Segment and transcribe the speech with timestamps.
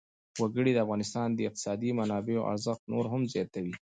[0.41, 3.73] وګړي د افغانستان د اقتصادي منابعو ارزښت نور هم زیاتوي.